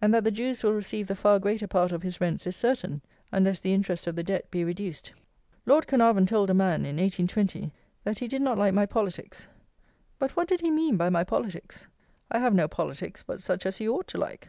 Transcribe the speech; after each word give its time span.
And 0.00 0.12
that 0.12 0.24
the 0.24 0.32
Jews 0.32 0.64
will 0.64 0.72
receive 0.72 1.06
the 1.06 1.14
far 1.14 1.38
greater 1.38 1.68
part 1.68 1.92
of 1.92 2.02
his 2.02 2.20
rents 2.20 2.48
is 2.48 2.56
certain, 2.56 3.00
unless 3.30 3.60
the 3.60 3.72
interest 3.72 4.08
of 4.08 4.16
the 4.16 4.24
Debt 4.24 4.50
be 4.50 4.64
reduced. 4.64 5.12
LORD 5.66 5.86
CAERNARVON 5.86 6.26
told 6.26 6.50
a 6.50 6.52
man, 6.52 6.80
in 6.84 6.96
1820, 6.96 7.70
that 8.02 8.18
he 8.18 8.26
did 8.26 8.42
not 8.42 8.58
like 8.58 8.74
my 8.74 8.86
politics. 8.86 9.46
But 10.18 10.34
what 10.34 10.48
did 10.48 10.62
he 10.62 10.72
mean 10.72 10.96
by 10.96 11.10
my 11.10 11.22
politics? 11.22 11.86
I 12.28 12.40
have 12.40 12.54
no 12.54 12.66
politics 12.66 13.22
but 13.24 13.40
such 13.40 13.64
as 13.64 13.76
he 13.76 13.88
ought 13.88 14.08
to 14.08 14.18
like. 14.18 14.48